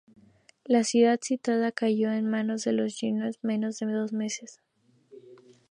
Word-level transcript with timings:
La 0.65 0.83
ciudad 0.83 1.19
sitiada 1.21 1.71
cayó 1.71 2.11
en 2.11 2.27
manos 2.27 2.63
de 2.63 2.71
los 2.71 2.93
yurchen 2.99 3.21
en 3.21 3.33
menos 3.43 3.77
de 3.77 3.85
dos 3.93 4.13
meses. 4.13 4.59